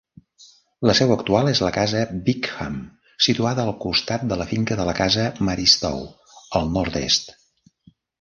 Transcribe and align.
La 0.89 0.93
seu 0.99 1.11
actual 1.15 1.49
és 1.49 1.59
la 1.65 1.69
Casa 1.75 1.99
Bickham, 2.29 2.79
situada 3.25 3.65
al 3.69 3.73
costat 3.83 4.25
de 4.31 4.39
la 4.43 4.47
finca 4.53 4.79
de 4.79 4.87
la 4.89 4.95
Casa 5.01 5.27
Maristow, 5.51 6.01
al 6.61 6.73
nord-est. 6.79 7.31